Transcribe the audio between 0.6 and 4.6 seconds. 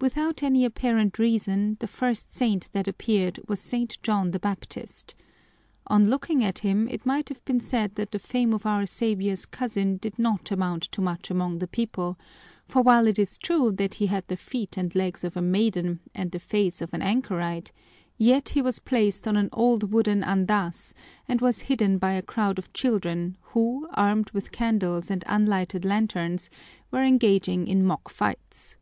apparent reason, the first saint that appeared was St. John the